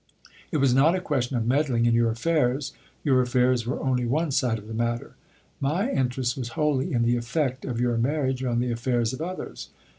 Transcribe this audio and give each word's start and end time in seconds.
It 0.51 0.57
was 0.57 0.73
not 0.73 0.95
a 0.95 0.99
question 0.99 1.37
of 1.37 1.45
meddling 1.45 1.85
in 1.85 1.93
your 1.93 2.09
affairs 2.09 2.73
your 3.03 3.21
affairs 3.21 3.67
were 3.67 3.79
only 3.79 4.03
one 4.07 4.31
side 4.31 4.57
of 4.57 4.67
the 4.67 4.73
matter. 4.73 5.13
My 5.59 5.91
interest 5.91 6.35
was 6.35 6.49
wholly 6.57 6.91
in 6.91 7.03
the 7.03 7.17
effect 7.17 7.65
of 7.65 7.79
your 7.79 7.97
marriage 7.99 8.43
on 8.43 8.57
the 8.57 8.71
affairs 8.71 9.13
of 9.13 9.21
others. 9.21 9.69